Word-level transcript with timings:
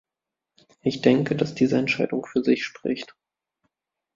Ich 0.81 1.03
denke, 1.03 1.35
dass 1.35 1.53
diese 1.53 1.77
Entscheidung 1.77 2.25
für 2.25 2.43
sich 2.43 2.65
spricht. 2.65 3.15